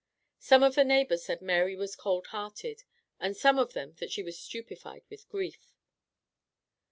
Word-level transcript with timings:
Some 0.39 0.63
of 0.63 0.73
the 0.73 0.83
neighbors 0.83 1.23
said 1.23 1.43
Mary 1.43 1.75
was 1.75 1.95
cold 1.95 2.25
hearted, 2.33 2.81
and 3.19 3.37
some 3.37 3.59
of 3.59 3.73
them 3.73 3.93
that 3.99 4.11
she 4.11 4.23
was 4.23 4.35
stupefied 4.39 5.03
with 5.11 5.29
grief. 5.29 5.75